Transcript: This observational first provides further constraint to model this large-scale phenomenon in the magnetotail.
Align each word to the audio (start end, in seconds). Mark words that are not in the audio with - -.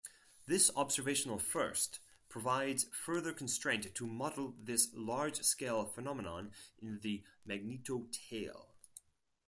This 0.47 0.71
observational 0.75 1.37
first 1.37 1.99
provides 2.27 2.85
further 2.85 3.31
constraint 3.33 3.93
to 3.93 4.07
model 4.07 4.55
this 4.59 4.91
large-scale 4.95 5.85
phenomenon 5.85 6.53
in 6.79 7.01
the 7.01 7.23
magnetotail. 7.47 8.69